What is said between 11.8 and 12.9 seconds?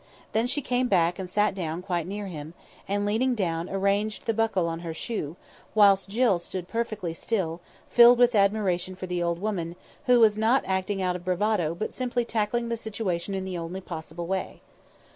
simply tackling the